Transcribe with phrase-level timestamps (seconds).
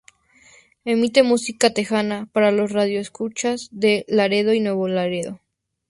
[0.83, 5.39] Emite música tejana para los radioescuchas de Laredo y Nuevo Laredo.